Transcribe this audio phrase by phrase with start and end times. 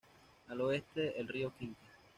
[0.47, 1.91] Al oeste, el río Cinca.